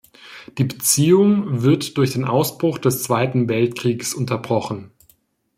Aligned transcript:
Die 0.57 0.63
Beziehung 0.63 1.61
wird 1.61 1.95
durch 1.95 2.13
den 2.13 2.25
Ausbruch 2.25 2.79
des 2.79 3.03
Zweiten 3.03 3.47
Weltkriegs 3.47 4.15
unterbrochen. 4.15 4.89